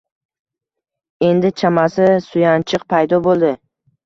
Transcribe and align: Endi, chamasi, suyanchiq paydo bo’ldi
Endi, 1.27 1.51
chamasi, 1.63 2.09
suyanchiq 2.29 2.89
paydo 2.97 3.23
bo’ldi 3.31 3.55